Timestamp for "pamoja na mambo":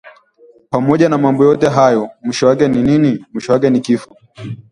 0.69-1.43